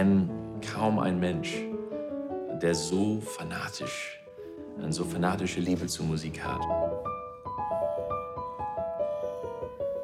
[0.00, 0.28] kenne
[0.74, 1.58] kaum einen Mensch,
[2.62, 4.18] der so fanatisch,
[4.78, 6.62] eine so fanatische Liebe zur Musik hat.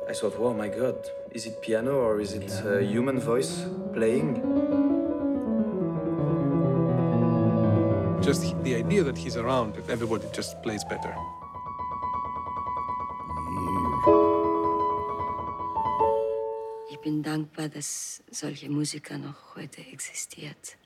[0.08, 0.96] I thought, oh my God,
[1.32, 3.64] is it piano or is it a human voice
[3.94, 4.42] playing?
[8.20, 11.14] Just the idea that he's around, everybody just plays better.
[17.36, 20.78] Dankbar, dass solche Musiker noch heute existiert.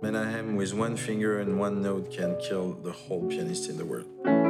[0.00, 4.41] Menahem with one finger and one note can kill the whole pianist in the world.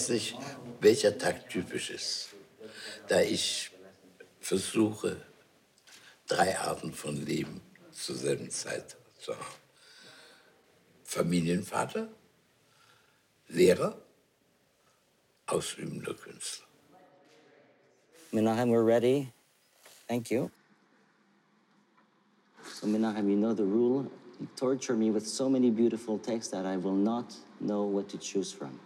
[0.00, 0.36] Weiß nicht,
[0.80, 2.30] welcher Takt typisch ist,
[3.08, 3.70] da ich
[4.40, 5.20] versuche,
[6.26, 7.60] drei Arten von Leben
[7.92, 9.54] zur selben Zeit zu haben.
[11.04, 12.08] Familienvater,
[13.48, 14.00] Lehrer,
[15.46, 16.66] ausübender Künstler.
[18.32, 19.30] Menahem, we're ready.
[20.08, 20.50] Thank you.
[22.64, 24.06] So, Menahem, you know the rule.
[24.38, 28.18] You torture me with so many beautiful texts that I will not know what to
[28.18, 28.78] choose from.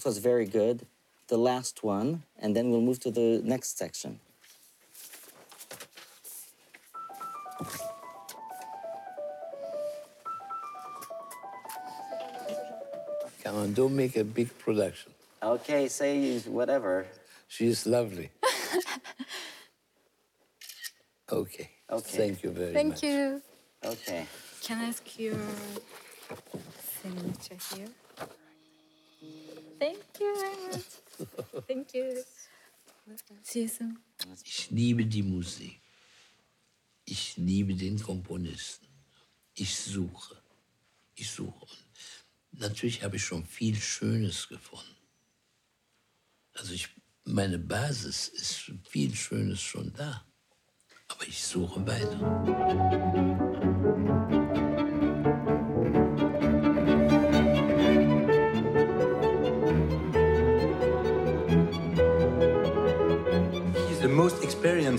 [0.00, 0.86] That was very good.
[1.28, 4.18] The last one, and then we'll move to the next section.
[13.44, 15.12] Come on, don't make a big production.
[15.42, 17.06] Okay, say whatever.
[17.48, 18.30] She is lovely.
[21.30, 21.68] okay.
[21.90, 22.16] Okay.
[22.16, 23.00] Thank you very Thank much.
[23.00, 23.42] Thank you.
[23.84, 24.26] Okay.
[24.62, 25.36] Can I ask your
[27.02, 27.88] signature here?
[31.68, 32.24] Thank you very much.
[33.06, 33.36] Thank you.
[33.42, 33.98] See you soon.
[34.44, 35.80] Ich liebe die Musik.
[37.04, 38.86] Ich liebe den Komponisten.
[39.54, 40.36] Ich suche.
[41.14, 41.66] Ich suche.
[42.52, 44.96] Und natürlich habe ich schon viel Schönes gefunden.
[46.54, 46.88] Also ich,
[47.24, 50.24] meine Basis ist viel Schönes schon da.
[51.08, 52.20] Aber ich suche weiter.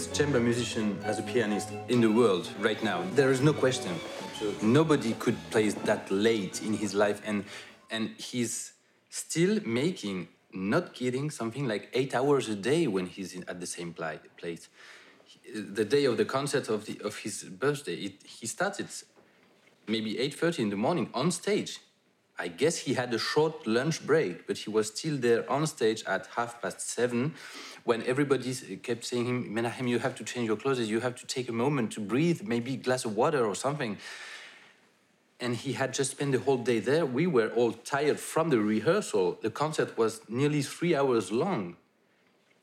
[0.02, 3.04] Experienced chamber musician as a pianist in the world right now.
[3.14, 3.94] There is no question.
[4.62, 7.44] Nobody could play that late in his life, and
[7.92, 8.74] and he's
[9.10, 13.68] still making, not kidding, something like eight hours a day when he's in, at the
[13.68, 14.70] same pli- place.
[15.54, 18.88] The day of the concert of the of his birthday, it, he started
[19.88, 21.80] maybe 8:30 in the morning on stage.
[22.40, 26.04] I guess he had a short lunch break, but he was still there on stage
[26.06, 27.36] at half past seven
[27.84, 31.26] when everybody kept saying him, Menahem, you have to change your clothes, you have to
[31.26, 33.98] take a moment to breathe, maybe a glass of water or something.
[35.40, 37.06] And he had just spent the whole day there.
[37.06, 39.40] We were all tired from the rehearsal.
[39.42, 41.78] The concert was nearly three hours long.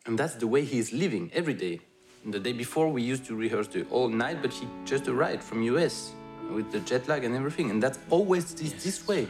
[0.06, 1.80] And that's the way he's living every day.
[2.24, 5.42] And the day before, we used to rehearse the all night, but he just arrived
[5.42, 6.12] from US
[6.50, 7.70] with the jet lag and everything.
[7.70, 9.28] And that's always this, this way.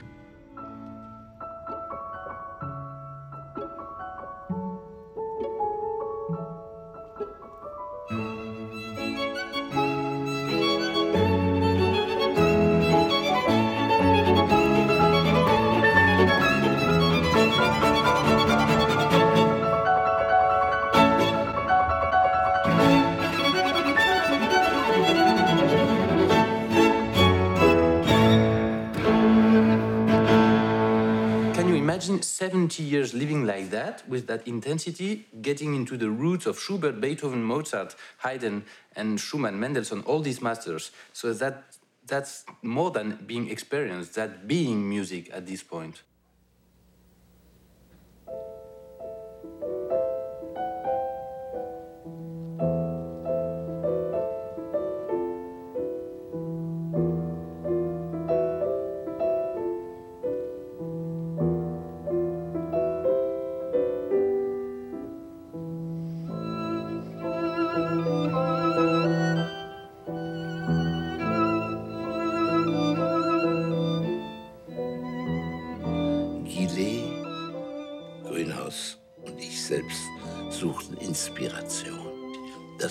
[32.79, 37.43] 70 years living like that, with that intensity, getting into the roots of Schubert, Beethoven,
[37.43, 38.63] Mozart, Haydn,
[38.95, 40.93] and Schumann, Mendelssohn, all these masters?
[41.13, 41.65] So that
[42.07, 46.03] that's more than being experienced, that being music at this point.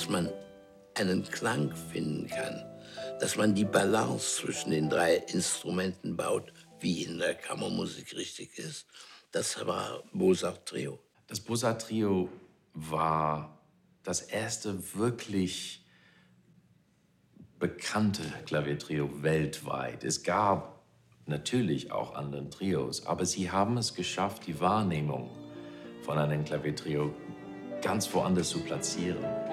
[0.08, 0.30] Dass man
[0.96, 2.64] einen Klang finden kann,
[3.20, 8.88] dass man die Balance zwischen den drei Instrumenten baut, wie in der Kammermusik richtig ist.
[9.34, 10.98] Das war Mozart Trio.
[11.28, 12.30] Das Mozart Trio
[12.74, 13.60] war
[14.04, 15.86] das erste wirklich
[17.60, 20.06] bekannte Klaviertrio weltweit.
[20.06, 20.86] Es gab
[21.26, 25.30] natürlich auch andere Trios, aber sie haben es geschafft, die Wahrnehmung
[26.04, 27.14] von einem Klaviertrio
[27.82, 29.47] ganz woanders zu platzieren.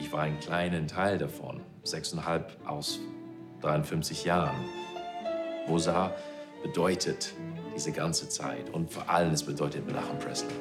[0.00, 3.00] Ich war ein kleiner Teil davon, sechseinhalb aus
[3.62, 4.64] 53 Jahren.
[5.66, 6.16] Mozart
[6.62, 7.34] bedeutet
[7.74, 10.54] diese ganze Zeit und vor allem es bedeutet Menachem Presley.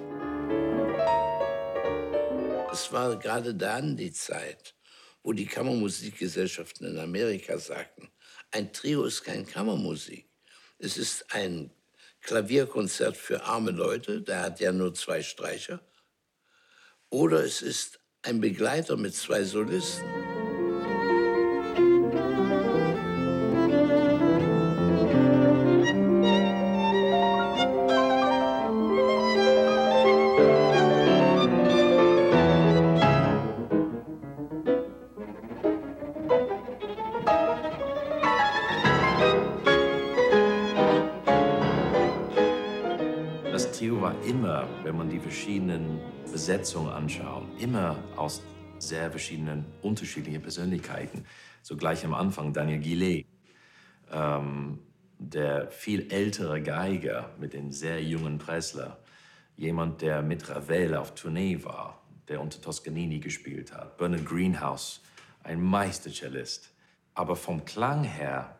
[2.71, 4.75] Es war gerade dann die Zeit,
[5.21, 8.09] wo die Kammermusikgesellschaften in Amerika sagten,
[8.51, 10.29] ein Trio ist kein Kammermusik.
[10.79, 11.71] Es ist ein
[12.21, 15.79] Klavierkonzert für arme Leute, der hat ja nur zwei Streicher.
[17.09, 20.03] Oder es ist ein Begleiter mit zwei Solisten.
[43.77, 45.99] Trio war immer, wenn man die verschiedenen
[46.31, 48.41] Besetzungen anschaut, immer aus
[48.79, 51.25] sehr verschiedenen, unterschiedlichen Persönlichkeiten.
[51.61, 53.27] So gleich am Anfang Daniel Gillet,
[54.11, 54.79] ähm,
[55.19, 58.97] der viel ältere Geiger mit dem sehr jungen Pressler,
[59.55, 65.01] jemand, der mit Ravel auf Tournee war, der unter Toscanini gespielt hat, Bernard Greenhouse,
[65.43, 66.73] ein Meistercellist.
[67.13, 68.57] Aber vom Klang her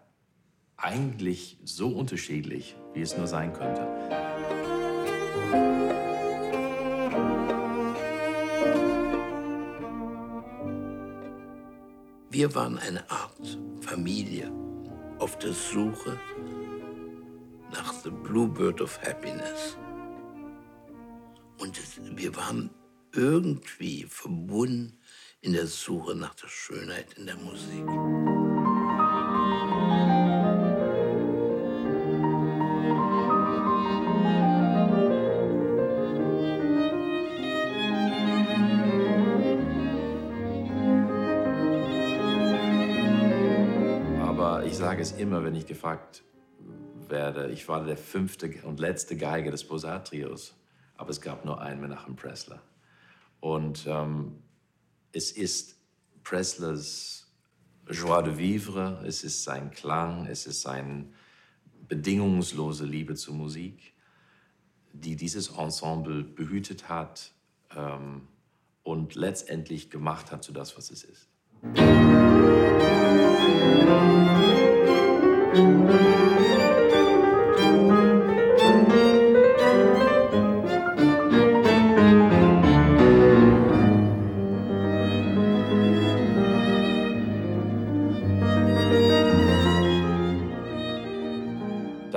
[0.75, 4.36] eigentlich so unterschiedlich, wie es nur sein könnte.
[12.29, 14.51] Wir waren eine Art Familie
[15.17, 16.19] auf der Suche
[17.71, 19.75] nach The Bluebird of Happiness.
[21.57, 21.79] Und
[22.15, 22.69] wir waren
[23.11, 24.99] irgendwie verbunden
[25.41, 28.46] in der Suche nach der Schönheit in der Musik.
[45.07, 46.25] Es immer, wenn ich gefragt
[47.07, 50.53] werde, ich war der fünfte und letzte Geige des Mozart-Trios,
[50.97, 52.61] aber es gab nur einen Menachem Pressler.
[53.39, 54.43] Und ähm,
[55.13, 55.79] es ist
[56.23, 57.31] Presslers
[57.89, 61.05] Joie de vivre, es ist sein Klang, es ist seine
[61.87, 63.93] bedingungslose Liebe zur Musik,
[64.91, 67.31] die dieses Ensemble behütet hat
[67.73, 68.27] ähm,
[68.83, 71.29] und letztendlich gemacht hat zu das, was es ist.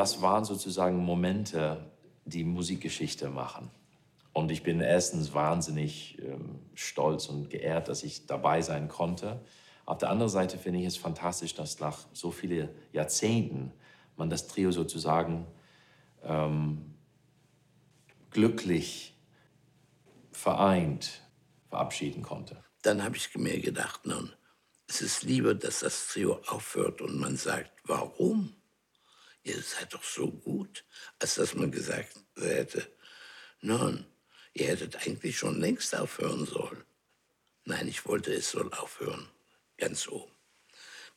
[0.00, 1.76] Das waren sozusagen Momente,
[2.24, 3.70] die Musikgeschichte machen.
[4.32, 9.40] Und ich bin erstens wahnsinnig ähm, stolz und geehrt, dass ich dabei sein konnte.
[9.86, 13.72] Auf der anderen Seite finde ich es fantastisch, dass nach so vielen Jahrzehnten
[14.16, 15.46] man das Trio sozusagen
[16.22, 16.94] ähm,
[18.30, 19.16] glücklich
[20.30, 21.22] vereint
[21.68, 22.62] verabschieden konnte.
[22.82, 24.32] Dann habe ich mir gedacht, nun,
[24.86, 28.54] es ist lieber, dass das Trio aufhört und man sagt, warum?
[29.42, 30.84] Ihr seid doch so gut,
[31.18, 32.86] als dass man gesagt hätte,
[33.62, 34.06] nun,
[34.60, 36.84] ihr hättet eigentlich schon längst aufhören sollen.
[37.64, 39.28] Nein, ich wollte, es soll aufhören,
[39.78, 40.32] ganz oben.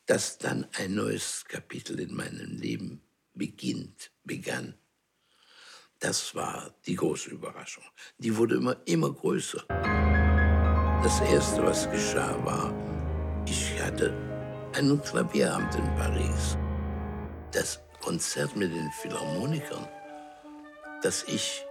[0.06, 3.02] Dass dann ein neues Kapitel in meinem Leben
[3.34, 4.74] beginnt, begann.
[5.98, 7.84] Das war die große Überraschung.
[8.18, 9.64] Die wurde immer, immer größer.
[11.02, 12.72] Das Erste, was geschah, war,
[13.46, 14.12] ich hatte
[14.74, 16.56] einen Klavierabend in Paris.
[17.52, 19.88] Das Konzert mit den Philharmonikern,
[21.02, 21.64] das ich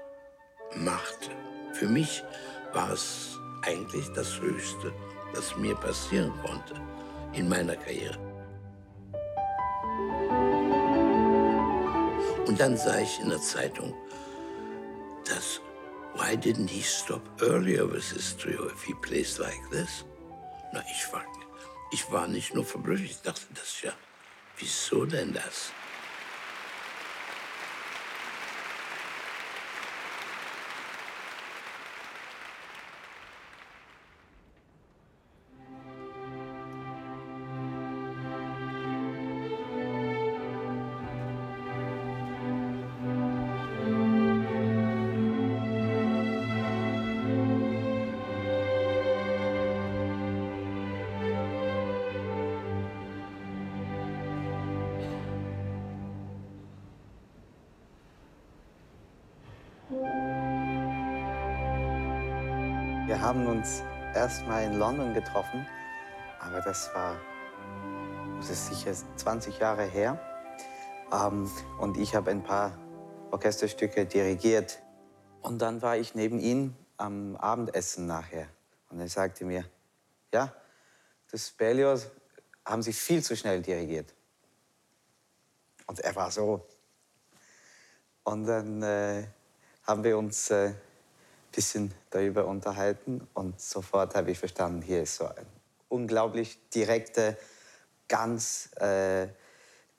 [0.76, 1.32] machte.
[1.74, 2.24] Für mich
[2.72, 4.94] war es eigentlich das Höchste,
[5.34, 6.76] das mir passieren konnte
[7.34, 8.18] in meiner Karriere.
[12.46, 13.94] Und dann sah ich in der Zeitung,
[15.26, 15.62] dass
[16.16, 20.06] Why didn't he stop earlier with his trio if he plays like this?
[20.72, 21.24] Na, ich war,
[21.92, 23.94] ich war nicht nur verblüfft, ich dachte, das ja,
[24.58, 25.72] wieso denn das?
[63.06, 63.84] Wir haben uns
[64.16, 65.68] erst mal in London getroffen,
[66.40, 67.20] aber das war
[68.38, 70.20] das ist sicher 20 Jahre her.
[71.12, 72.78] Ähm, und ich habe ein paar
[73.32, 74.82] Orchesterstücke dirigiert.
[75.42, 78.48] Und dann war ich neben ihm am Abendessen nachher.
[78.90, 79.66] Und er sagte mir,
[80.34, 80.54] ja,
[81.30, 82.10] das Berlioz
[82.66, 84.14] haben Sie viel zu schnell dirigiert.
[85.88, 86.66] Und er war so.
[88.24, 89.28] Und dann äh,
[89.86, 90.74] haben wir uns äh,
[91.54, 95.46] bisschen darüber unterhalten und sofort habe ich verstanden, hier ist so ein
[95.88, 97.38] unglaublich direkter,
[98.08, 99.28] ganz, äh,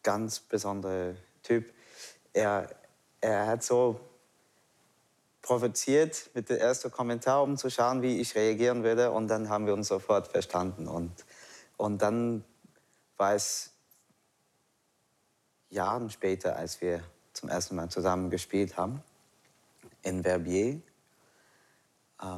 [0.02, 1.72] ganz besonderer Typ.
[2.32, 2.68] Er,
[3.20, 4.00] er hat so
[5.40, 9.10] provoziert mit dem ersten Kommentar, um zu schauen, wie ich reagieren würde.
[9.10, 10.88] Und dann haben wir uns sofort verstanden.
[10.88, 11.12] Und,
[11.76, 12.44] und dann
[13.16, 13.70] war es
[15.68, 19.02] Jahren später, als wir zum ersten Mal zusammen gespielt haben,
[20.02, 20.80] in Verbier,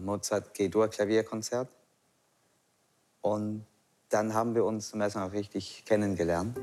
[0.00, 1.68] Mozart G-Dur Klavierkonzert.
[3.20, 3.66] Und
[4.08, 6.58] dann haben wir uns zum ersten Mal richtig kennengelernt.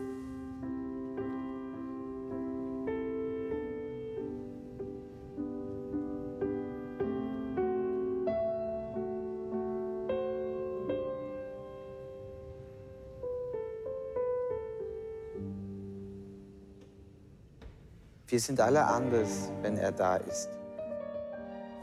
[18.34, 20.50] Wir sind alle anders, wenn er da ist.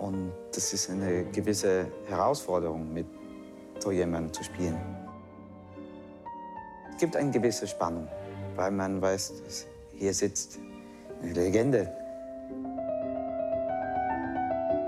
[0.01, 3.07] Und das ist eine gewisse Herausforderung, mit
[3.79, 4.79] so jemandem zu spielen.
[6.91, 8.09] Es gibt eine gewisse Spannung,
[8.57, 10.59] weil man weiß, dass hier sitzt
[11.23, 11.93] eine Legende.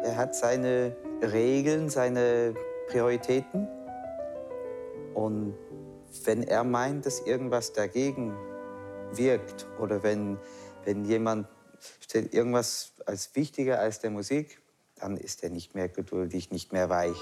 [0.05, 2.55] Er hat seine Regeln, seine
[2.89, 3.69] Prioritäten.
[5.15, 5.55] Und
[6.25, 8.35] wenn er meint, dass irgendwas dagegen
[9.13, 10.39] wirkt oder wenn
[10.85, 11.47] wenn jemand
[12.01, 14.62] stellt irgendwas als wichtiger als der Musik,
[15.03, 17.17] dann ist er nicht mehr geduldig, nicht mehr weich.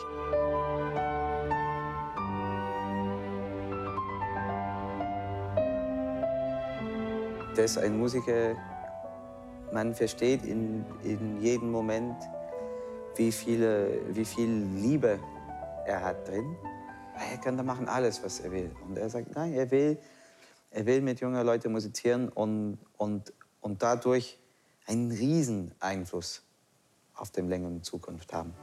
[7.56, 8.56] Ist ein Musiker,
[9.70, 12.16] man versteht in, in jedem Moment,
[13.16, 15.18] wie, viele, wie viel Liebe
[15.84, 16.56] er hat drin.
[17.30, 18.70] Er kann da machen alles, was er will.
[18.86, 19.98] Und er sagt, nein, er will,
[20.70, 24.38] er will mit jungen Leuten musizieren und, und und dadurch
[24.86, 26.42] einen riesen Einfluss
[27.20, 28.54] auf die längeren Zukunft haben.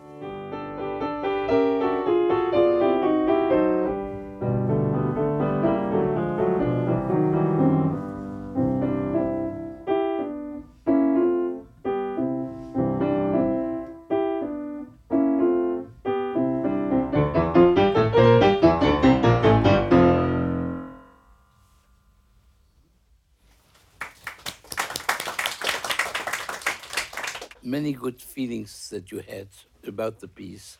[27.94, 29.48] Good feelings that you had
[29.86, 30.78] about the piece.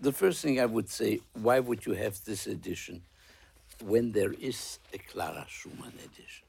[0.00, 3.02] The first thing I would say, why would you have this edition
[3.84, 6.46] when there is a Clara Schumann edition?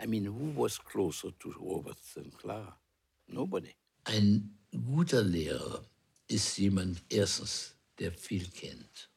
[0.00, 2.74] I mean, who was closer to Robert than Clara?
[3.28, 3.74] Nobody.
[4.06, 5.84] Ein guter Lehrer
[6.28, 9.08] ist jemand, erstens, der viel kennt.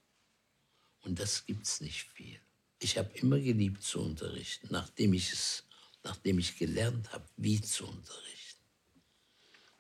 [1.04, 2.40] Und das gibt's nicht viel.
[2.80, 5.64] Ich habe immer geliebt zu unterrichten, nachdem ich es,
[6.04, 8.37] nachdem ich gelernt habe, wie zu unterrichten.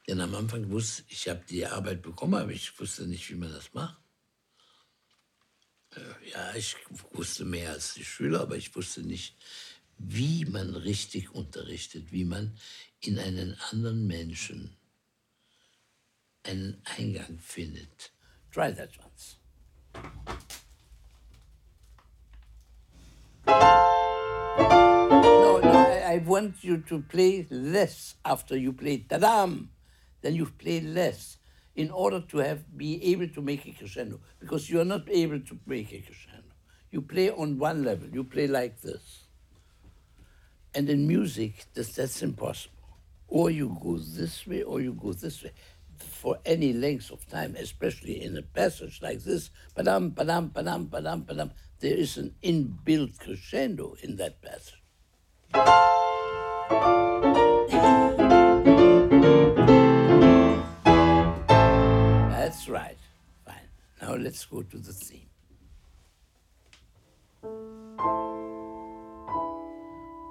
[0.07, 3.35] Denn am Anfang wusste ich, ich habe die Arbeit bekommen, aber ich wusste nicht, wie
[3.35, 3.99] man das macht.
[5.95, 6.77] Äh, ja, ich
[7.11, 9.35] wusste mehr als die Schüler, aber ich wusste nicht,
[9.97, 12.57] wie man richtig unterrichtet, wie man
[13.01, 14.77] in einen anderen Menschen
[16.43, 18.13] einen Eingang findet.
[18.51, 19.37] Try that once.
[23.45, 29.69] No, no, I, want you to play less after you play ta-dam
[30.27, 31.37] then you play less
[31.73, 35.39] in order to have be able to make a crescendo because you are not able
[35.39, 36.51] to make a crescendo.
[36.91, 38.09] You play on one level.
[38.11, 39.23] You play like this.
[40.75, 42.75] And in music, that's, that's impossible.
[43.29, 45.53] Or you go this way, or you go this way.
[45.97, 51.23] For any length of time, especially in a passage like this, padam, padam, padam, padam,
[51.23, 54.83] padam, there is an inbuilt crescendo in that passage.
[62.69, 62.97] Right.
[63.45, 63.69] Fine.
[64.01, 65.27] Now let's go to the theme.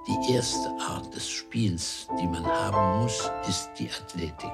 [0.07, 4.53] Die erste Art des Spiels, die man haben muss, ist die Athletik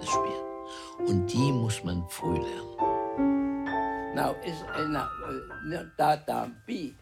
[0.00, 1.08] des Spiels.
[1.08, 4.14] Und die muss man früh lernen.
[4.14, 6.92] Now, is, uh, now, uh, da, da, B.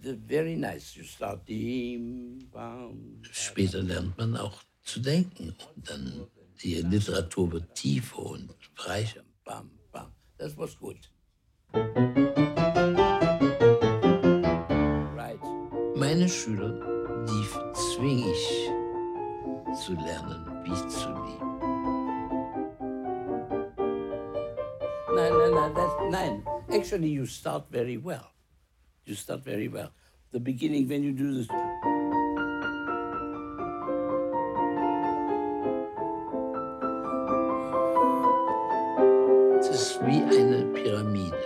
[0.00, 0.96] Very nice.
[0.96, 1.42] You start.
[3.30, 5.54] Später lernt man auch zu denken.
[5.74, 6.26] Und dann
[6.62, 9.22] die Literatur wird tiefer und reicher.
[9.44, 10.12] bam, bam.
[10.36, 11.10] Das was gut.
[15.16, 15.40] Right.
[15.96, 16.70] Meine Schüler,
[17.26, 18.70] die zwinge ich
[19.84, 21.58] zu lernen, wie zu lieben.
[25.14, 26.44] Nein, nein, nein, that's, nein.
[26.70, 28.32] Actually, you start very well.
[29.04, 29.90] You start very well.
[30.32, 31.48] The beginning, when you do this.
[40.04, 41.38] Wie eine Pyramide.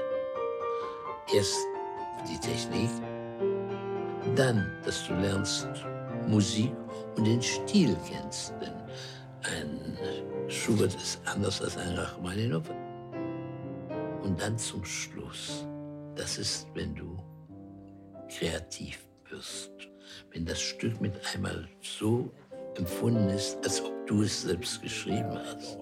[1.34, 1.66] Erst
[2.28, 2.90] die Technik,
[4.36, 5.68] dann, dass du lernst
[6.28, 6.72] Musik
[7.16, 8.54] und den Stil kennst.
[8.60, 8.74] Denn
[9.42, 9.98] ein
[10.48, 12.64] Schubert ist anders als ein Rachmaninow.
[14.22, 15.66] Und dann zum Schluss,
[16.14, 17.18] das ist, wenn du
[18.28, 19.72] kreativ wirst.
[20.30, 22.30] Wenn das Stück mit einmal so
[22.76, 25.81] empfunden ist, als ob du es selbst geschrieben hast.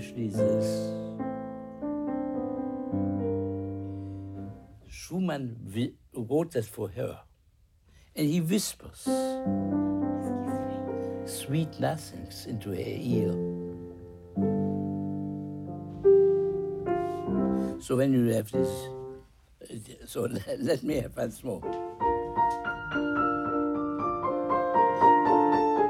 [0.00, 0.92] This.
[4.88, 5.56] Schumann
[6.14, 7.20] wrote that for her.
[8.16, 9.02] And he whispers
[11.26, 13.30] sweet nothings into her ear.
[17.80, 18.88] So when you have this,
[20.06, 20.22] so
[20.58, 21.62] let me have once more.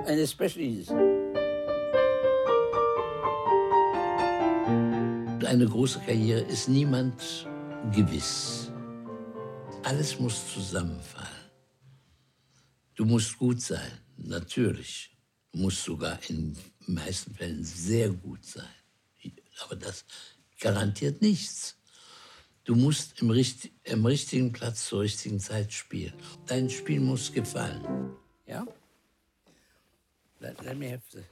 [0.07, 1.20] And especially this.
[5.51, 7.45] Eine große Karriere ist niemand
[7.93, 8.71] gewiss.
[9.83, 11.51] Alles muss zusammenfallen.
[12.95, 15.11] Du musst gut sein, natürlich.
[15.51, 18.77] Du musst sogar in meisten Fällen sehr gut sein.
[19.65, 20.05] Aber das
[20.61, 21.77] garantiert nichts.
[22.63, 26.15] Du musst im, richt im richtigen Platz zur richtigen Zeit spielen.
[26.47, 28.15] Dein Spiel muss gefallen.
[28.47, 28.65] Ja?
[30.39, 31.25] Let, let me have the,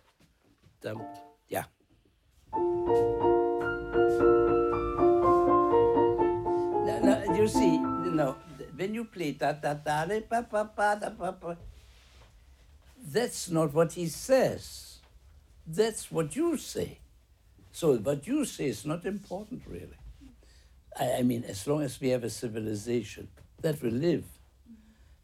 [0.83, 0.95] the
[1.47, 1.69] ja.
[7.39, 8.35] You see, no,
[8.75, 11.55] when you play da da da da pa pa pa da pa pa,
[13.13, 14.99] that's not what he says.
[15.65, 16.99] That's what you say.
[17.71, 20.01] So what you say is not important, really.
[20.99, 23.29] I, I mean, as long as we have a civilization,
[23.63, 24.25] that will live.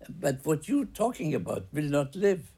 [0.08, 2.48] But what you're talking about will not live.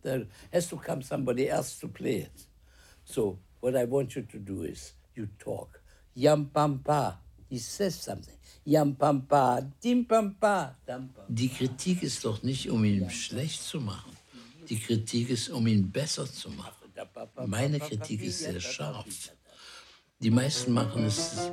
[0.00, 2.46] There has to come somebody else to play it.
[3.04, 5.82] So what I want you to do is you talk.
[6.14, 7.18] Yam pam pa.
[7.52, 8.34] He says something.
[8.64, 8.96] Yam
[9.82, 10.06] dim.
[11.28, 14.16] Die Kritik ist doch nicht, um ihn schlecht zu machen.
[14.70, 16.90] Die Kritik ist, um ihn besser zu machen.
[17.44, 19.04] Meine Kritik ist sehr scharf.
[20.20, 21.50] Die meisten machen es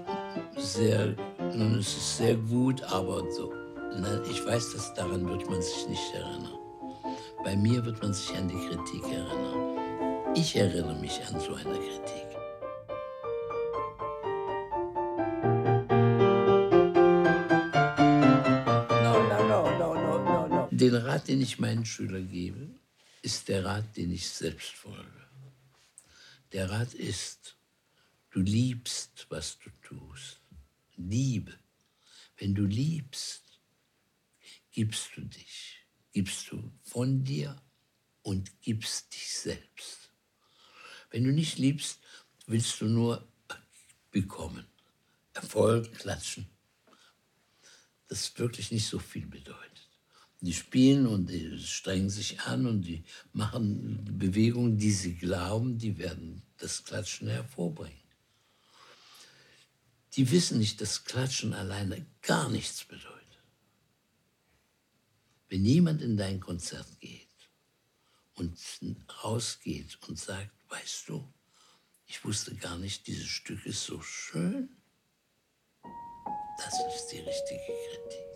[0.55, 1.17] sehr,
[1.53, 3.51] nun, es ist sehr gut, aber so.
[3.99, 6.59] Na, ich weiß, dass daran wird man sich nicht erinnern.
[7.43, 10.33] Bei mir wird man sich an die Kritik erinnern.
[10.33, 12.28] Ich erinnere mich an so eine Kritik.
[20.79, 22.69] Den Rat, den ich meinen Schülern gebe,
[23.21, 25.27] ist der Rat, den ich selbst folge.
[26.53, 27.57] Der Rat ist,
[28.29, 30.39] du liebst, was du tust.
[30.95, 31.53] Liebe.
[32.37, 33.59] Wenn du liebst,
[34.71, 37.61] gibst du dich, gibst du von dir
[38.21, 40.13] und gibst dich selbst.
[41.09, 41.99] Wenn du nicht liebst,
[42.45, 43.27] willst du nur
[44.11, 44.65] bekommen.
[45.33, 46.47] Erfolg, klatschen.
[48.07, 49.68] Das wirklich nicht so viel bedeutet.
[50.41, 55.97] Die spielen und die strengen sich an und die machen Bewegungen, die sie glauben, die
[55.97, 57.99] werden das Klatschen hervorbringen.
[60.13, 63.19] Die wissen nicht, dass Klatschen alleine gar nichts bedeutet.
[65.49, 67.27] Wenn jemand in dein Konzert geht
[68.35, 68.57] und
[69.23, 71.27] rausgeht und sagt, weißt du,
[72.05, 74.69] ich wusste gar nicht, dieses Stück ist so schön,
[76.57, 78.28] das ist die richtige Kritik.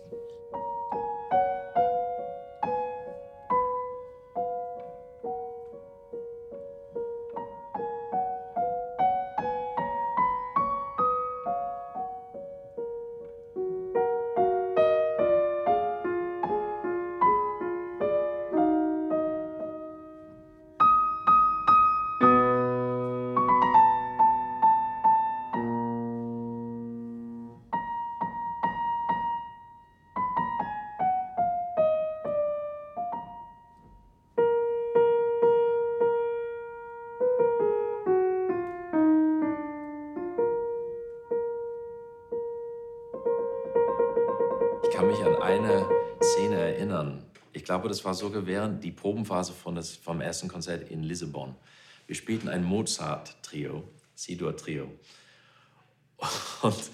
[47.74, 51.56] Glaube, das war sogar während die Probenphase von das, vom ersten Konzert in Lissabon.
[52.06, 53.82] Wir spielten ein Mozart-Trio,
[54.14, 54.92] C-Dur-Trio.
[56.62, 56.90] Und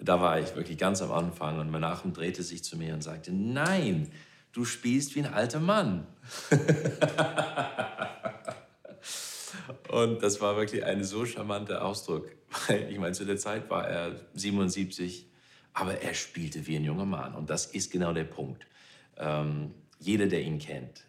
[0.00, 3.32] da war ich wirklich ganz am Anfang und Menachem drehte sich zu mir und sagte,
[3.32, 4.10] nein,
[4.50, 6.08] du spielst wie ein alter Mann.
[9.88, 12.28] und das war wirklich ein so charmanter Ausdruck.
[12.90, 15.30] Ich meine, zu der Zeit war er 77,
[15.74, 17.36] aber er spielte wie ein junger Mann.
[17.36, 18.66] Und das ist genau der Punkt.
[19.16, 21.06] Ähm, jeder, der ihn kennt,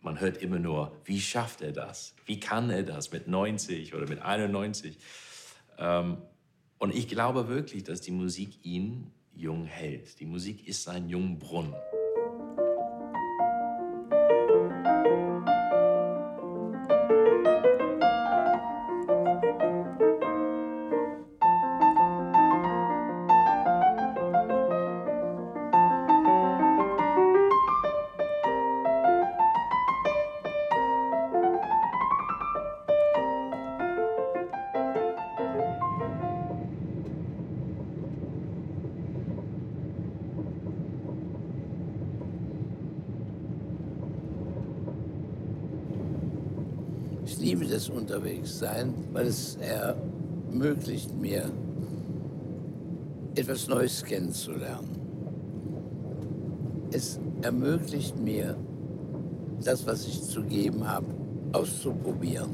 [0.00, 2.14] man hört immer nur, wie schafft er das?
[2.26, 4.98] Wie kann er das mit 90 oder mit 91?
[5.78, 6.18] Ähm,
[6.78, 10.20] und ich glaube wirklich, dass die Musik ihn jung hält.
[10.20, 11.74] Die Musik ist sein Jungbrunnen.
[47.74, 51.50] Ich liebe das Unterwegssein, weil es ermöglicht mir,
[53.34, 54.90] etwas Neues kennenzulernen.
[56.92, 58.56] Es ermöglicht mir,
[59.64, 61.06] das, was ich zu geben habe,
[61.52, 62.50] auszuprobieren.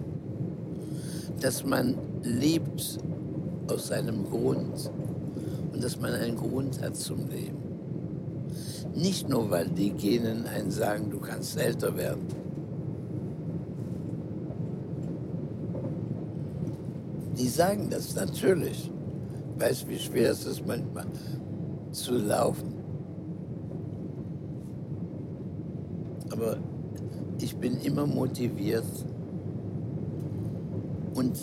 [1.40, 2.98] Dass man lebt
[3.68, 4.90] aus seinem Grund
[5.74, 7.59] und dass man einen Grund hat zum Leben.
[8.94, 12.26] Nicht nur, weil die Genen einen sagen, du kannst älter werden.
[17.61, 18.90] Sagen das natürlich.
[19.59, 21.05] Weißt, wie schwer es ist manchmal
[21.92, 22.73] zu laufen.
[26.31, 26.57] Aber
[27.38, 28.87] ich bin immer motiviert
[31.14, 31.38] und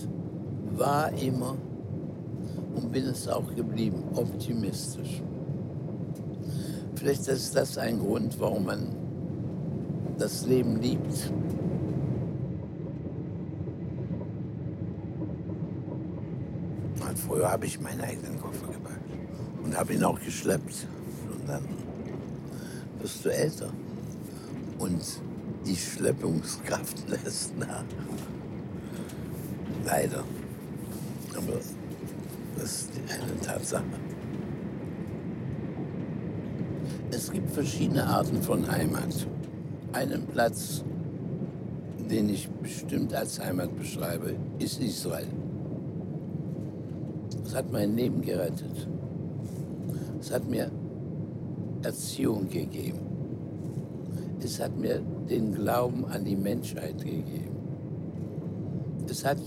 [0.76, 1.56] war immer
[2.76, 5.22] und bin es auch geblieben, optimistisch.
[6.96, 8.88] Vielleicht ist das ein Grund, warum man
[10.18, 11.32] das Leben liebt.
[17.28, 19.02] Früher habe ich meinen eigenen Koffer gepackt
[19.64, 20.88] und habe ihn auch geschleppt.
[21.32, 21.64] Und dann
[23.00, 23.70] wirst du älter
[24.80, 25.02] und
[25.66, 27.84] die Schleppungskraft lässt nach.
[29.86, 30.24] Leider.
[31.36, 31.54] Aber
[32.58, 33.84] das ist eine Tatsache.
[37.12, 39.28] Es gibt verschiedene Arten von Heimat.
[39.94, 40.84] Einen Platz,
[42.10, 45.28] den ich bestimmt als Heimat beschreibe, ist Israel.
[47.48, 48.90] Es hat mein Leben gerettet.
[50.20, 50.70] Es hat mir
[51.82, 53.00] Erziehung gegeben.
[54.44, 57.56] Es hat mir den Glauben an die Menschheit gegeben.
[59.10, 59.38] Es hat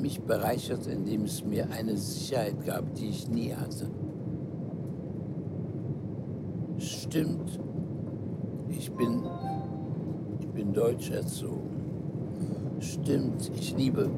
[0.00, 3.86] mich bereichert, indem es mir eine Sicherheit gab, die ich nie hatte.
[6.78, 7.60] Stimmt,
[8.68, 9.22] ich bin,
[10.40, 11.70] ich bin deutsch erzogen.
[12.80, 14.10] Stimmt, ich liebe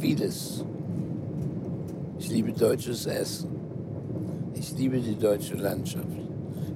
[0.00, 0.64] vieles.
[2.28, 3.48] Ich liebe deutsches Essen.
[4.52, 6.04] Ich liebe die deutsche Landschaft.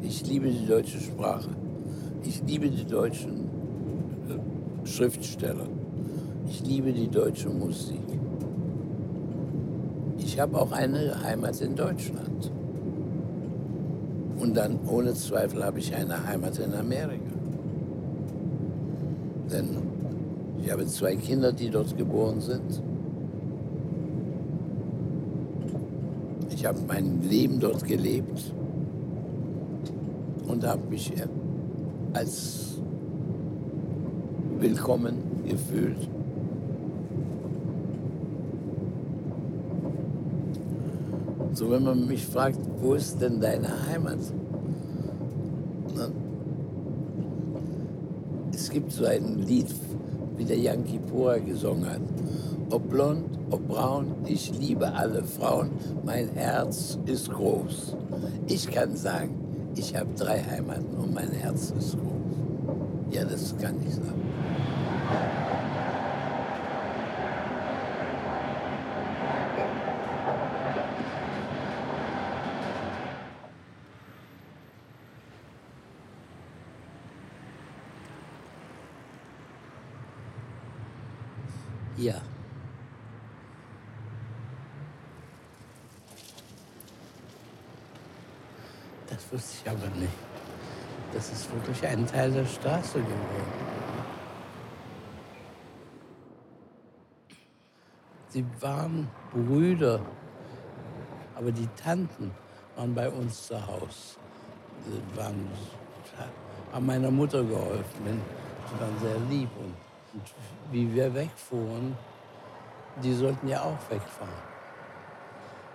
[0.00, 1.50] Ich liebe die deutsche Sprache.
[2.24, 3.50] Ich liebe die deutschen
[4.30, 5.66] äh, Schriftsteller.
[6.48, 8.00] Ich liebe die deutsche Musik.
[10.16, 12.50] Ich habe auch eine Heimat in Deutschland.
[14.38, 17.30] Und dann, ohne Zweifel, habe ich eine Heimat in Amerika.
[19.50, 19.76] Denn
[20.64, 22.80] ich habe zwei Kinder, die dort geboren sind.
[26.62, 28.54] Ich habe mein Leben dort gelebt
[30.46, 31.12] und habe mich
[32.12, 32.78] als
[34.60, 36.08] willkommen gefühlt.
[41.54, 44.20] So, wenn man mich fragt, wo ist denn deine Heimat?
[48.54, 49.74] Es gibt so ein Lied,
[50.36, 52.02] wie der Yankee Pora gesungen hat.
[52.70, 55.70] Ob blond, ob braun, ich liebe alle Frauen.
[56.04, 57.96] Mein Herz ist groß.
[58.46, 62.12] Ich kann sagen, ich habe drei Heimaten und mein Herz ist groß.
[63.10, 64.22] Ja, das kann ich sagen.
[81.98, 82.14] Ja.
[89.12, 90.10] Das wusste ich aber nicht.
[91.12, 93.52] das ist wirklich ein Teil der Straße geworden.
[98.28, 100.00] Sie waren Brüder,
[101.34, 102.30] aber die Tanten
[102.76, 104.16] waren bei uns zu Hause.
[104.86, 105.50] Sie waren,
[106.72, 108.22] haben meiner Mutter geholfen.
[108.68, 109.50] Sie waren sehr lieb.
[109.58, 109.74] Und,
[110.14, 110.34] und
[110.70, 111.94] wie wir wegfuhren,
[113.02, 114.42] die sollten ja auch wegfahren.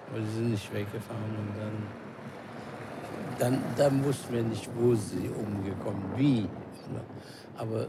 [0.10, 2.07] Aber die sind nicht weggefahren und dann,
[3.40, 6.48] dann, dann wussten wir nicht, wo sie umgekommen, wie.
[7.58, 7.88] Aber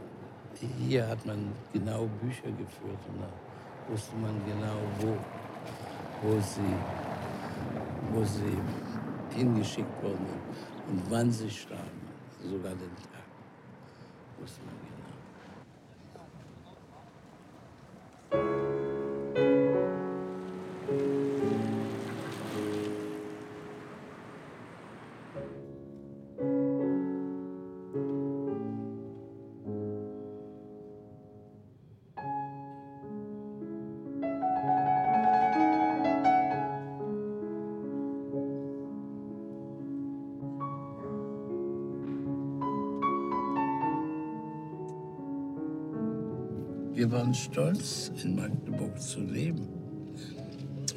[0.78, 3.28] hier hat man genau Bücher geführt und da
[3.90, 5.16] wusste man genau, wo,
[6.22, 6.74] wo, sie,
[8.12, 10.26] wo sie hingeschickt wurden
[10.90, 11.84] und wann sie starben.
[12.42, 13.26] Sogar den Tag
[14.40, 14.77] wusste man
[47.28, 49.68] waren stolz, in Magdeburg zu leben.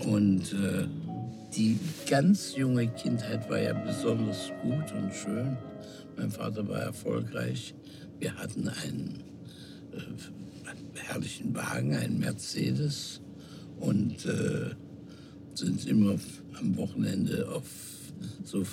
[0.05, 0.87] Und äh,
[1.53, 1.77] die
[2.09, 5.57] ganz junge Kindheit war ja besonders gut und schön.
[6.15, 7.75] Mein Vater war erfolgreich.
[8.19, 9.23] Wir hatten einen,
[9.91, 13.19] äh, einen herrlichen Wagen, einen Mercedes
[13.81, 14.73] und äh,
[15.53, 16.15] sind immer
[16.57, 17.65] am Wochenende auf
[18.45, 18.63] so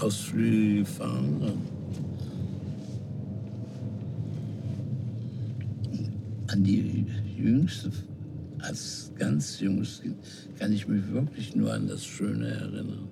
[0.00, 1.79] Ausflüge gefahren.
[6.50, 7.90] An die Jüngste,
[8.58, 10.16] als ganz junges Kind,
[10.58, 13.08] kann ich mich wirklich nur an das Schöne erinnern.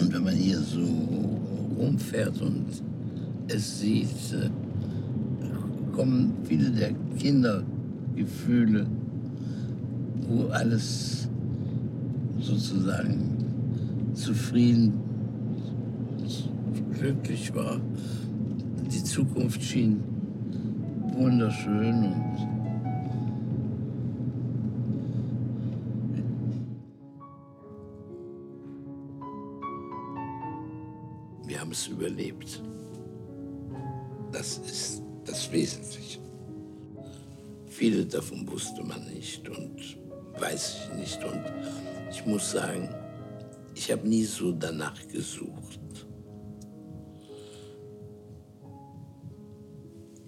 [0.00, 0.86] Und wenn man hier so
[1.76, 2.66] rumfährt und
[3.48, 4.48] es sieht, äh,
[5.94, 8.86] kommen viele der Kindergefühle,
[10.28, 11.27] wo alles
[12.40, 14.92] sozusagen zufrieden,
[16.92, 17.80] glücklich war.
[18.90, 20.02] Die Zukunft schien
[21.12, 22.48] wunderschön und
[31.46, 32.62] wir haben es überlebt.
[34.32, 36.20] Das ist das Wesentliche.
[37.66, 39.98] Viele davon wusste man nicht und
[40.40, 41.24] weiß ich nicht.
[41.24, 41.40] Und
[42.18, 42.88] ich muss sagen,
[43.74, 45.78] ich habe nie so danach gesucht.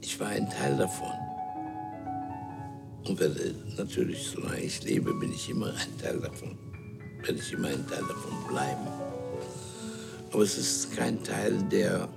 [0.00, 1.12] Ich war ein Teil davon.
[3.08, 6.56] Und werde natürlich, solange ich lebe, bin ich immer ein Teil davon.
[7.22, 8.86] Werde ich immer ein Teil davon bleiben.
[10.32, 12.08] Aber es ist kein Teil, der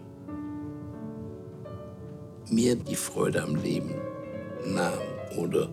[2.52, 3.96] mir die Freude am Leben
[4.68, 5.00] nahm
[5.38, 5.70] oder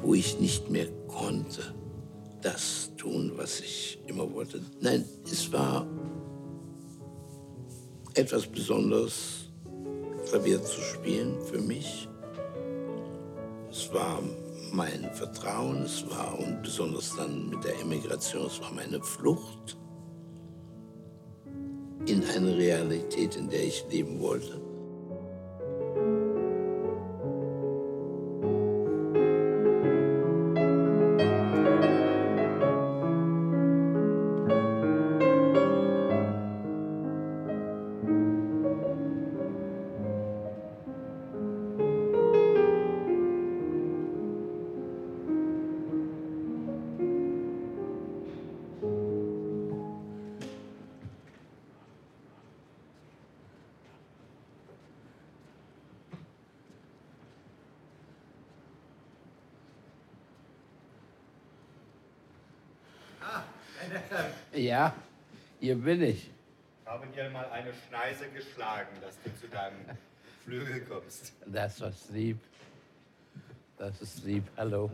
[0.00, 1.74] wo ich nicht mehr konnte
[2.42, 4.60] das tun, was ich immer wollte.
[4.80, 5.86] Nein, es war
[8.14, 9.50] etwas Besonderes,
[10.28, 12.08] Klavier zu spielen für mich.
[13.70, 14.22] Es war
[14.72, 19.76] mein Vertrauen, es war und besonders dann mit der Emigration, es war meine Flucht
[22.06, 24.65] in eine Realität, in der ich leben wollte.
[64.52, 64.94] Ja,
[65.60, 66.30] hier bin ich.
[66.82, 69.76] Ich habe dir mal eine Schneise geschlagen, dass du zu deinem
[70.44, 71.32] Flügel kommst.
[71.46, 72.38] Das ist lieb.
[73.76, 74.44] Das ist lieb.
[74.56, 74.90] Hallo.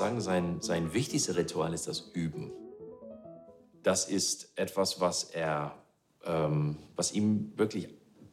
[0.00, 2.50] Sagen, sein, sein wichtigstes Ritual ist das Üben.
[3.82, 5.74] Das ist etwas, was er,
[6.24, 7.88] ähm, was ihm wirklich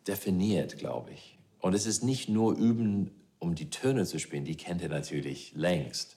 [0.08, 1.38] definiert, glaube ich.
[1.60, 5.51] Und es ist nicht nur Üben, um die Töne zu spielen, die kennt er natürlich
[5.56, 6.15] längst.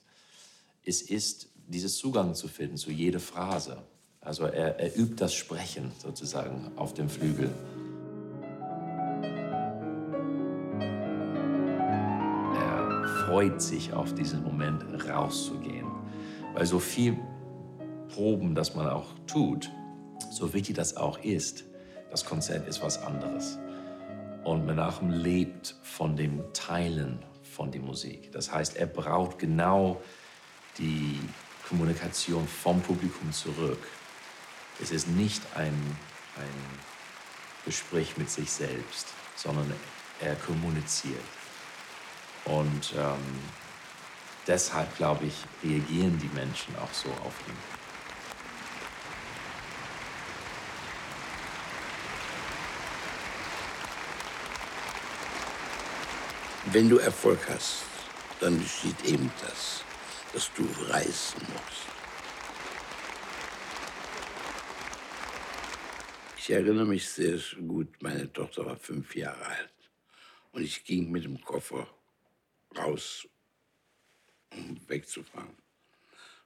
[0.85, 3.83] Es ist dieses Zugang zu finden zu jeder Phrase.
[4.21, 7.51] Also er, er übt das Sprechen sozusagen auf dem Flügel.
[13.31, 15.87] Freut sich auf diesen Moment rauszugehen,
[16.53, 17.17] weil so viel
[18.09, 19.71] Proben, das man auch tut,
[20.33, 21.63] so wichtig das auch ist,
[22.11, 23.57] das Konzert ist was anderes.
[24.43, 28.33] Und Menachem lebt von dem Teilen von der Musik.
[28.33, 30.01] Das heißt, er braucht genau
[30.79, 31.21] die
[31.69, 33.87] Kommunikation vom Publikum zurück.
[34.83, 35.77] Es ist nicht ein,
[36.37, 36.81] ein
[37.65, 39.73] Gespräch mit sich selbst, sondern
[40.21, 41.40] er kommuniziert.
[42.45, 43.19] Und ähm,
[44.47, 47.57] deshalb, glaube ich, reagieren die Menschen auch so auf ihn.
[56.73, 57.85] Wenn du Erfolg hast,
[58.41, 59.83] dann geschieht eben das,
[60.33, 61.87] dass du reisen musst.
[66.37, 69.73] Ich erinnere mich sehr gut, meine Tochter war fünf Jahre alt
[70.53, 71.87] und ich ging mit dem Koffer
[72.77, 73.29] raus,
[74.53, 75.57] um wegzufahren.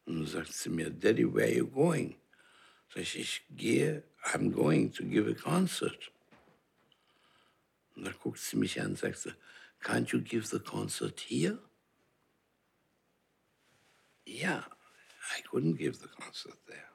[0.04, 2.16] Und dann sagt sie mir, Daddy, where are you going?
[2.88, 6.12] Sag ich, ich gehe, I'm going to give a concert.
[7.94, 9.36] Und da guckt sie mich an und sagt
[9.80, 11.58] can't you give the concert here?
[14.26, 14.66] Ja,
[15.36, 16.90] I couldn't give the concert there.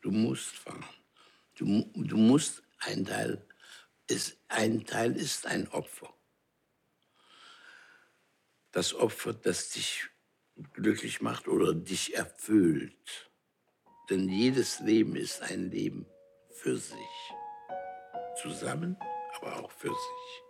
[0.00, 0.84] Du musst fahren.
[1.54, 3.44] Du, du musst ein Teil,
[4.08, 6.12] ist, ein Teil ist ein Opfer.
[8.76, 10.06] Das Opfer, das dich
[10.74, 13.30] glücklich macht oder dich erfüllt.
[14.10, 16.04] Denn jedes Leben ist ein Leben
[16.50, 17.32] für sich.
[18.42, 18.98] Zusammen,
[19.40, 20.42] aber auch für sich.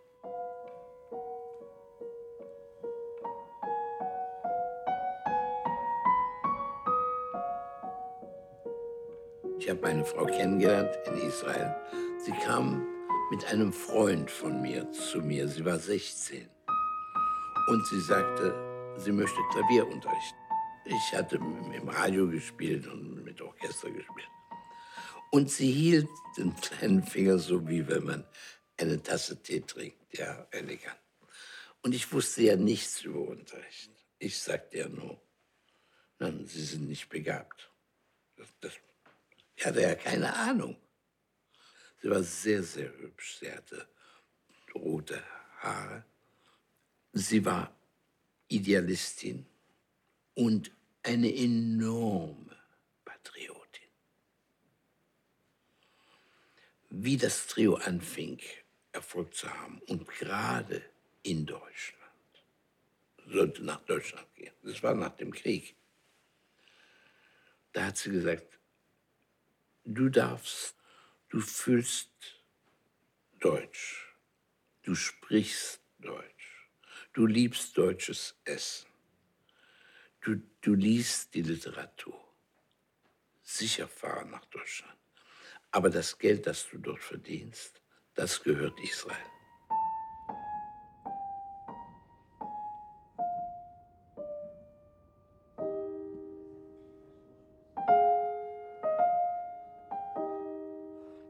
[9.61, 11.77] Ich habe eine Frau kennengelernt in Israel.
[12.19, 12.85] Sie kam
[13.31, 15.47] mit einem Freund von mir zu mir.
[15.47, 16.56] Sie war 16.
[17.67, 18.55] Und sie sagte,
[18.97, 20.39] sie möchte Klavier unterrichten.
[20.85, 24.29] Ich hatte im Radio gespielt und mit Orchester gespielt.
[25.33, 28.25] Und sie hielt den kleinen Finger so, wie wenn man
[28.77, 30.17] eine Tasse Tee trinkt.
[30.17, 30.97] Ja, elegant.
[31.83, 33.91] Und ich wusste ja nichts über Unterricht.
[34.19, 35.21] Ich sagte ja nur,
[36.21, 37.71] nein, Sie sind nicht begabt.
[38.37, 38.73] Das, das,
[39.57, 40.77] ich hatte ja keine Ahnung.
[42.01, 43.39] Sie war sehr, sehr hübsch.
[43.41, 43.89] Sie hatte
[44.75, 45.21] rote
[45.59, 46.05] Haare.
[47.19, 47.75] Sie war
[48.49, 49.47] Idealistin
[50.35, 50.71] und
[51.03, 52.55] eine enorme
[53.07, 53.89] Patriotin.
[56.91, 58.39] Wie das Trio anfing,
[58.93, 60.85] Erfolg zu haben und gerade
[61.23, 62.03] in Deutschland,
[63.27, 64.53] sollte nach Deutschland gehen.
[64.63, 65.75] Das war nach dem Krieg.
[67.73, 68.59] Da hat sie gesagt,
[69.85, 70.77] du darfst,
[71.31, 72.11] du fühlst
[73.41, 74.15] Deutsch,
[74.83, 76.36] du sprichst Deutsch,
[77.17, 78.91] du liebst deutsches Essen,
[80.21, 82.23] du, du liest die Literatur.
[83.43, 84.99] Sicher fahren nach Deutschland.
[85.71, 87.81] Aber das Geld, das du dort verdienst,
[88.15, 89.17] das gehört Israel.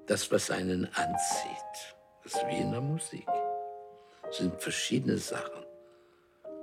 [0.06, 3.26] Das, was einen anzieht, das ist wie in der Musik,
[4.32, 5.64] sind verschiedene Sachen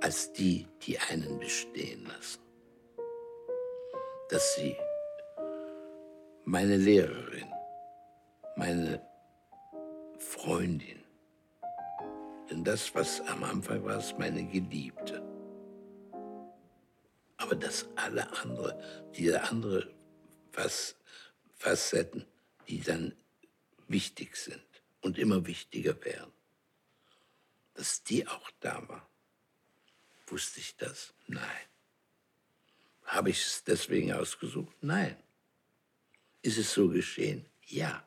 [0.04, 2.42] als die, die einen bestehen lassen.
[4.28, 4.76] Dass sie
[6.44, 7.50] meine Lehrerin,
[8.54, 9.00] meine
[10.18, 11.02] Freundin,
[12.50, 15.22] denn das, was am Anfang war, ist meine Geliebte.
[17.38, 18.78] Aber dass alle andere,
[19.16, 19.90] diese andere
[20.52, 20.96] Fac-
[21.54, 22.26] Facetten,
[22.68, 23.16] die dann
[23.88, 24.66] wichtig sind
[25.00, 26.34] und immer wichtiger werden,
[27.72, 29.08] dass die auch da war.
[30.26, 31.14] Wusste ich das?
[31.26, 31.66] Nein.
[33.04, 34.74] Habe ich es deswegen ausgesucht?
[34.80, 35.16] Nein.
[36.42, 37.46] Ist es so geschehen?
[37.66, 38.06] Ja.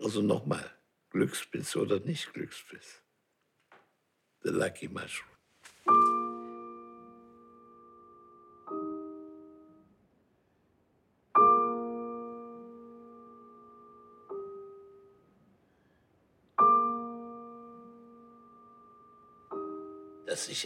[0.00, 0.68] Also nochmal,
[1.10, 3.00] Glückspilz oder nicht Glückspilz?
[4.42, 6.13] The Lucky Mushroom.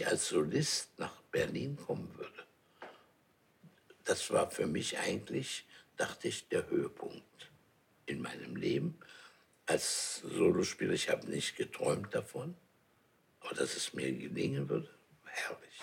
[0.07, 2.45] Als Solist nach Berlin kommen würde.
[4.03, 5.65] Das war für mich eigentlich,
[5.97, 7.51] dachte ich, der Höhepunkt
[8.05, 8.99] in meinem Leben
[9.65, 10.93] als Solospieler.
[10.93, 12.55] Ich habe nicht geträumt davon,
[13.41, 14.89] aber dass es mir gelingen würde,
[15.25, 15.79] herrlich.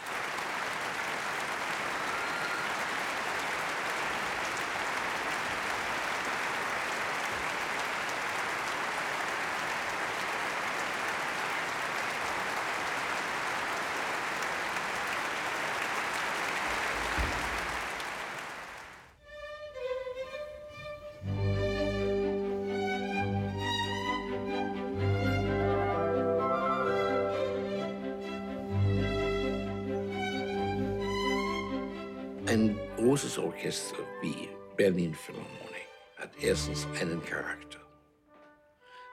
[37.01, 37.79] Einen Charakter.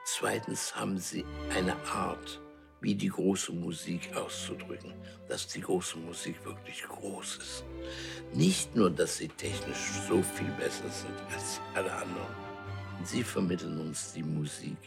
[0.06, 1.26] Zweitens haben sie
[1.56, 2.42] eine Art,
[2.82, 4.94] wie die große Musik auszudrücken,
[5.30, 7.64] dass die große Musik wirklich groß ist.
[8.34, 12.36] Nicht nur, dass sie technisch so viel besser sind als alle anderen.
[13.04, 14.78] Sie vermitteln uns die Musik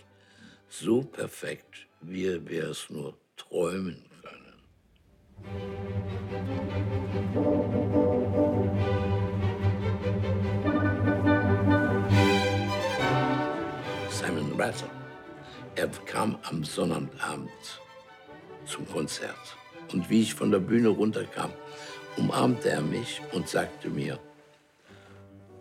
[0.68, 4.54] so perfekt, wie wir es nur träumen können.
[14.56, 14.90] Simon Rattle.
[15.74, 17.50] Er kam am Sonnabend
[18.64, 19.56] zum Konzert.
[19.92, 21.52] Und wie ich von der Bühne runterkam,
[22.16, 24.18] umarmte er mich und sagte mir,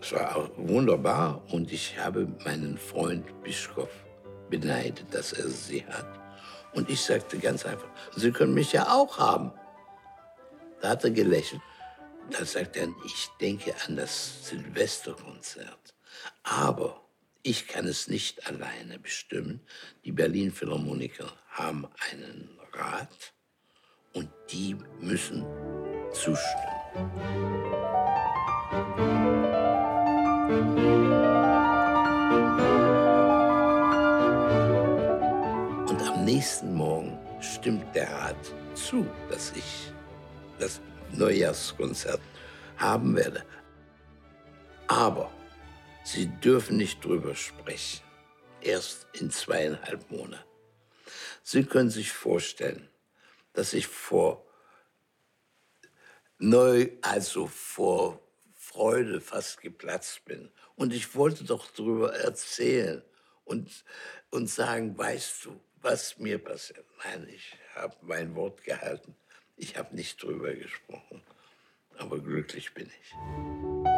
[0.01, 3.93] es war wunderbar und ich habe meinen Freund Bischkopf
[4.49, 6.07] beneidet, dass er sie hat.
[6.73, 9.51] Und ich sagte ganz einfach, Sie können mich ja auch haben.
[10.81, 11.61] Da hat er gelächelt.
[12.31, 15.93] Da sagte er, ich denke an das Silvesterkonzert.
[16.43, 17.04] Aber
[17.45, 19.61] ich kann es nicht alleine bestimmen.
[20.03, 23.33] Die Berlin Philharmoniker haben einen Rat
[24.13, 25.45] und die müssen
[26.11, 27.13] zustimmen.
[35.87, 39.91] Und am nächsten Morgen stimmt der Rat zu, dass ich
[40.57, 40.81] das
[41.11, 42.21] Neujahrskonzert
[42.77, 43.45] haben werde.
[44.87, 45.29] Aber
[46.05, 48.03] Sie dürfen nicht drüber sprechen.
[48.61, 50.43] Erst in zweieinhalb Monaten.
[51.41, 52.87] Sie können sich vorstellen,
[53.53, 54.45] dass ich vor
[56.37, 58.21] neu, also vor
[58.53, 60.51] Freude fast geplatzt bin.
[60.75, 63.01] Und ich wollte doch drüber erzählen
[63.43, 63.83] und,
[64.29, 66.85] und sagen, weißt du, was mir passiert?
[67.03, 69.15] Nein, ich habe mein Wort gehalten.
[69.57, 71.23] Ich habe nicht drüber gesprochen.
[71.97, 73.94] Aber glücklich bin ich.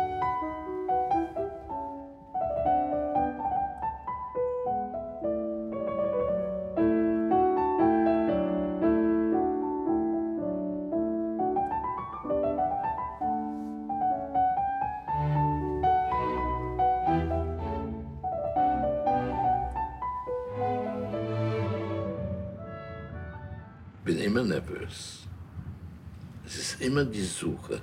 [26.97, 27.79] Immer die Suche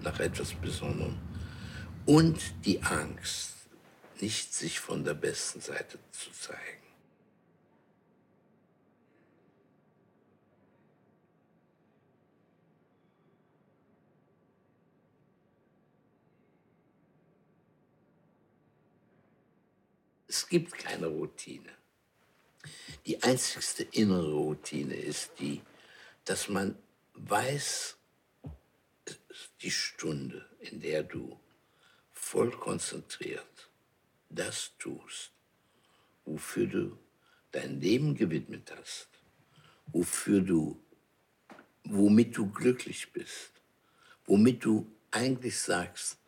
[0.00, 1.18] nach etwas Besonderem
[2.06, 3.56] und die Angst,
[4.20, 6.58] nicht sich von der besten Seite zu zeigen.
[20.26, 21.70] Es gibt keine Routine.
[23.04, 25.60] Die einzigste innere Routine ist die,
[26.24, 26.78] dass man
[27.12, 27.97] weiß,
[29.62, 31.38] die Stunde, in der du
[32.12, 33.68] voll konzentriert
[34.30, 35.32] das tust,
[36.24, 36.98] wofür du
[37.50, 39.08] dein Leben gewidmet hast,
[39.86, 40.80] wofür du,
[41.84, 43.52] womit du glücklich bist,
[44.26, 46.18] womit du eigentlich sagst,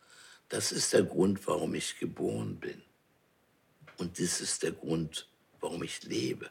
[0.49, 2.83] das ist der Grund, warum ich geboren bin.
[3.99, 5.29] Und das ist der Grund,
[5.61, 6.51] warum ich lebe.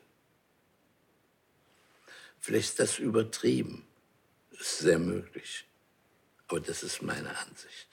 [2.39, 3.86] Vielleicht ist das übertrieben,
[4.51, 5.66] ist sehr möglich,
[6.50, 7.88] aber das ist meine Ansicht.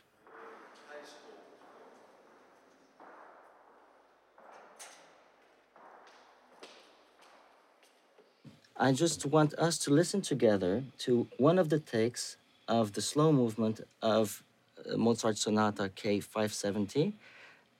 [8.78, 12.36] I just want us to listen together to one of the takes
[12.68, 14.42] of the slow movement of
[14.84, 17.14] uh, Mozart Sonata K570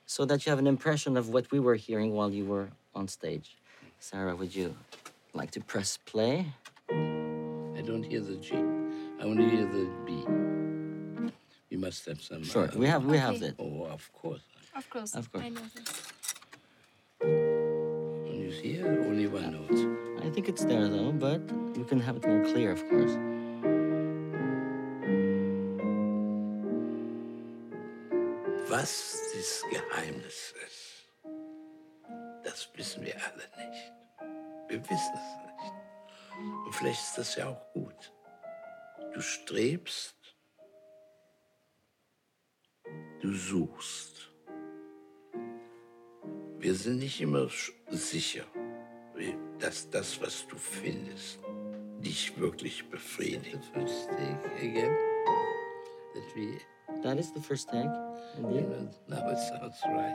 [0.07, 3.09] so that you have an impression of what we were hearing while you were on
[3.09, 3.59] stage.
[3.99, 4.75] Sarah, would you
[5.35, 6.47] like to press play?
[6.89, 8.55] I don't hear the G.
[9.21, 10.56] I only hear the B.
[11.77, 12.43] You must have some.
[12.43, 13.53] Sure, uh, we have we have Okay.
[13.53, 13.57] that.
[13.59, 14.41] Oh, of course.
[14.75, 15.15] Of course.
[15.15, 15.45] Of course.
[15.45, 16.05] I know this.
[17.21, 20.25] When you see it, only one note.
[20.25, 21.43] I think it's there though, but
[21.77, 23.13] you can have it more clear, of course.
[28.71, 31.05] Was das Geheimnis ist,
[32.43, 33.93] das wissen wir alle nicht.
[34.69, 35.73] Wir wissen es nicht.
[36.67, 38.13] Und vielleicht ist das ja auch gut.
[39.15, 40.16] Du strebst
[43.27, 44.31] du suchst.
[46.59, 47.49] Wir sind nicht immer
[47.91, 48.45] sicher,
[49.59, 51.41] dass das, was du findest,
[51.99, 53.59] dich wirklich befriedigt.
[57.03, 57.91] That is the first take.
[58.39, 58.91] Indeed.
[59.09, 60.15] Now it sounds right.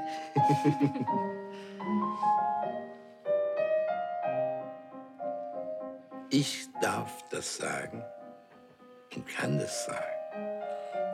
[6.29, 8.03] ich darf das sagen
[9.13, 10.20] und kann das sagen,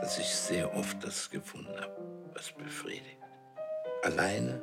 [0.01, 1.97] dass ich sehr oft das gefunden habe,
[2.33, 3.17] was befriedigt.
[4.03, 4.61] Alleine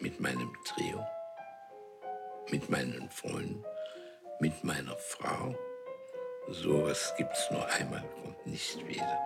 [0.00, 1.04] mit meinem Trio,
[2.50, 3.64] mit meinen Freunden,
[4.40, 5.54] mit meiner Frau.
[6.48, 9.18] Sowas gibt's nur einmal, kommt nicht wieder.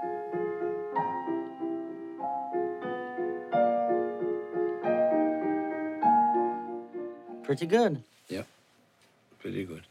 [7.43, 8.03] Pretty good.
[8.28, 8.45] Yeah,
[9.41, 9.82] pretty good.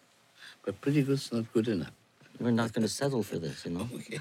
[0.66, 1.92] But pretty good's not good enough.
[2.40, 3.88] We're not going to settle for this, you know?
[3.96, 4.20] Okay.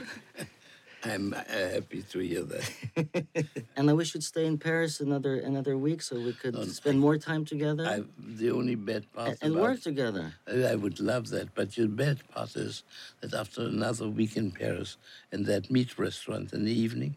[1.05, 3.57] I'm happy to hear that.
[3.77, 7.01] and I wish you'd stay in Paris another another week so we could oh, spend
[7.01, 7.85] more time together.
[7.87, 10.35] I, the only bad part and, and work together.
[10.47, 12.85] I would love that, but the bad part is
[13.21, 14.97] that after another week in Paris
[15.33, 17.17] and that meat restaurant in the evening,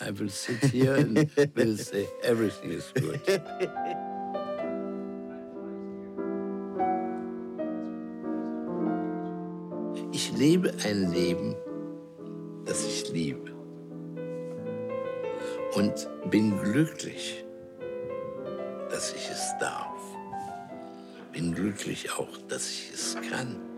[0.00, 3.42] I will sit here and will say everything is good.
[10.12, 11.54] Ich lebe ein Leben,
[13.12, 13.52] liebe.
[15.74, 17.44] Und bin glücklich,
[18.90, 20.00] dass ich es darf.
[21.32, 23.69] Bin glücklich auch, dass ich es kann.